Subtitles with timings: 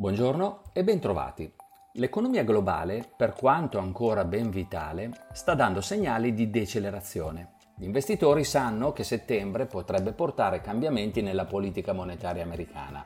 [0.00, 1.52] Buongiorno e bentrovati.
[1.96, 7.56] L'economia globale, per quanto ancora ben vitale, sta dando segnali di decelerazione.
[7.76, 13.04] Gli investitori sanno che settembre potrebbe portare cambiamenti nella politica monetaria americana,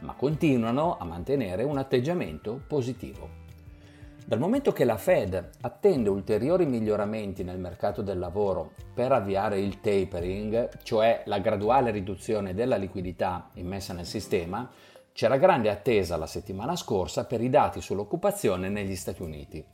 [0.00, 3.44] ma continuano a mantenere un atteggiamento positivo.
[4.26, 9.80] Dal momento che la Fed attende ulteriori miglioramenti nel mercato del lavoro per avviare il
[9.80, 14.68] tapering, cioè la graduale riduzione della liquidità immessa nel sistema,
[15.16, 19.64] c'era grande attesa la settimana scorsa per i dati sull'occupazione negli Stati Uniti.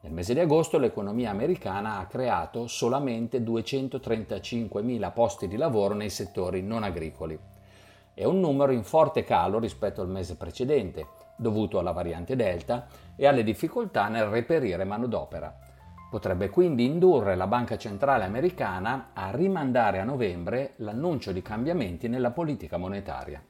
[0.00, 6.62] Nel mese di agosto l'economia americana ha creato solamente 235.000 posti di lavoro nei settori
[6.62, 7.38] non agricoli.
[8.12, 13.28] È un numero in forte calo rispetto al mese precedente, dovuto alla variante Delta e
[13.28, 15.56] alle difficoltà nel reperire manodopera.
[16.10, 22.32] Potrebbe quindi indurre la Banca Centrale Americana a rimandare a novembre l'annuncio di cambiamenti nella
[22.32, 23.40] politica monetaria.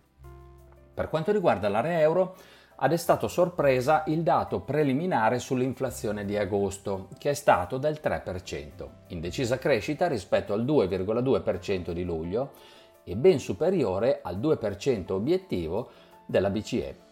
[0.94, 2.36] Per quanto riguarda l'area euro,
[2.76, 9.20] ha destato sorpresa il dato preliminare sull'inflazione di agosto, che è stato del 3%, in
[9.20, 12.52] decisa crescita rispetto al 2,2% di luglio
[13.04, 15.90] e ben superiore al 2% obiettivo
[16.26, 17.10] della BCE.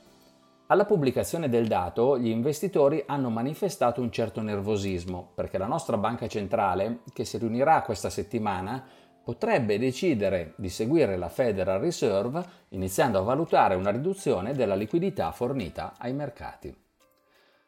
[0.66, 6.28] Alla pubblicazione del dato gli investitori hanno manifestato un certo nervosismo perché la nostra banca
[6.28, 8.84] centrale, che si riunirà questa settimana,
[9.30, 15.94] potrebbe decidere di seguire la Federal Reserve iniziando a valutare una riduzione della liquidità fornita
[15.98, 16.74] ai mercati.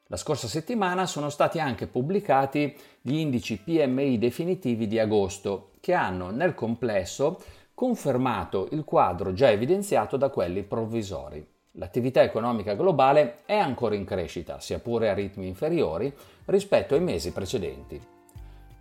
[0.07, 6.33] La scorsa settimana sono stati anche pubblicati gli indici PMI definitivi di agosto che hanno
[6.33, 7.41] nel complesso
[7.75, 11.47] confermato il quadro già evidenziato da quelli provvisori.
[11.75, 16.13] L'attività economica globale è ancora in crescita, sia pure a ritmi inferiori
[16.47, 18.22] rispetto ai mesi precedenti.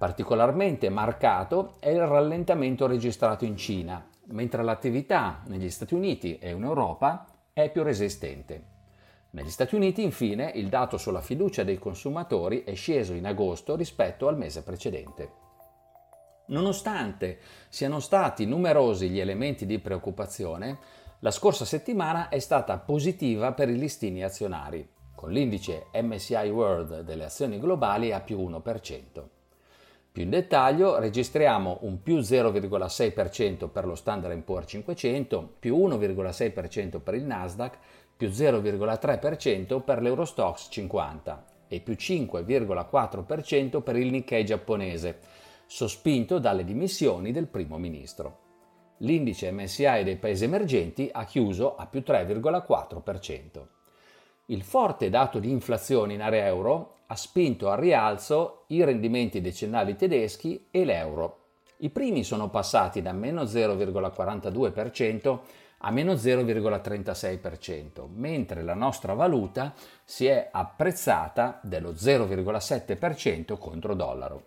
[0.01, 6.63] Particolarmente marcato è il rallentamento registrato in Cina, mentre l'attività negli Stati Uniti e in
[6.63, 8.63] Europa è più resistente.
[9.29, 14.27] Negli Stati Uniti, infine, il dato sulla fiducia dei consumatori è sceso in agosto rispetto
[14.27, 15.31] al mese precedente.
[16.47, 17.37] Nonostante
[17.69, 20.79] siano stati numerosi gli elementi di preoccupazione,
[21.19, 27.25] la scorsa settimana è stata positiva per i listini azionari, con l'indice MSCI World delle
[27.25, 29.40] azioni globali a più 1%.
[30.11, 37.13] Più in dettaglio registriamo un più 0,6% per lo Standard Poor's 500, più 1,6% per
[37.13, 37.77] il Nasdaq,
[38.17, 45.19] più 0,3% per l'Eurostox 50 e più 5,4% per il Nikkei giapponese,
[45.65, 48.49] sospinto dalle dimissioni del primo ministro
[49.01, 53.67] l'indice MSI dei paesi emergenti ha chiuso a più 3,4%.
[54.47, 59.97] Il forte dato di inflazione in area euro ha spinto al rialzo i rendimenti decennali
[59.97, 61.39] tedeschi e l'euro.
[61.79, 65.39] I primi sono passati da meno 0,42%
[65.79, 69.73] a meno 0,36%, mentre la nostra valuta
[70.05, 74.45] si è apprezzata dello 0,7% contro dollaro.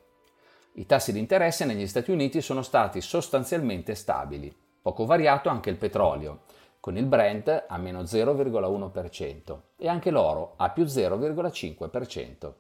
[0.76, 5.76] I tassi di interesse negli Stati Uniti sono stati sostanzialmente stabili, poco variato anche il
[5.76, 6.44] petrolio,
[6.84, 12.52] con il Brent a meno 0,1% e anche l'oro a più 0,5%.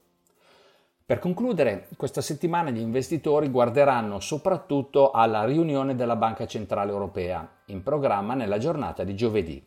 [1.04, 7.82] Per concludere, questa settimana gli investitori guarderanno soprattutto alla riunione della Banca Centrale Europea, in
[7.82, 9.62] programma nella giornata di giovedì.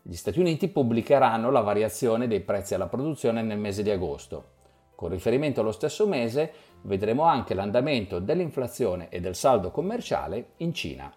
[0.00, 4.50] Gli Stati Uniti pubblicheranno la variazione dei prezzi alla produzione nel mese di agosto
[4.94, 11.12] con riferimento allo stesso mese vedremo anche l'andamento dell'inflazione e del saldo commerciale in Cina.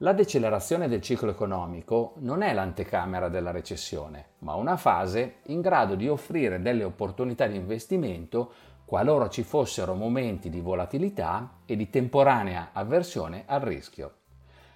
[0.00, 5.96] La decelerazione del ciclo economico non è l'antecamera della recessione, ma una fase in grado
[5.96, 8.52] di offrire delle opportunità di investimento
[8.84, 14.12] qualora ci fossero momenti di volatilità e di temporanea avversione al rischio.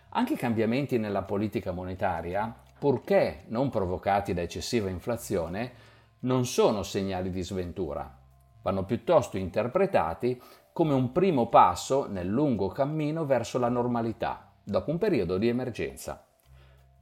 [0.09, 5.72] Anche i cambiamenti nella politica monetaria, purché non provocati da eccessiva inflazione,
[6.21, 8.12] non sono segnali di sventura,
[8.60, 14.98] vanno piuttosto interpretati come un primo passo nel lungo cammino verso la normalità, dopo un
[14.98, 16.26] periodo di emergenza.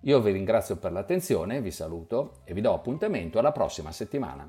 [0.01, 4.49] Io vi ringrazio per l'attenzione, vi saluto e vi do appuntamento alla prossima settimana.